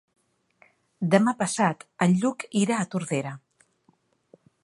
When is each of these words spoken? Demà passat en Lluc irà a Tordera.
Demà 1.15 1.33
passat 1.41 1.85
en 2.07 2.17
Lluc 2.23 2.47
irà 2.63 2.79
a 2.85 2.89
Tordera. 2.95 3.37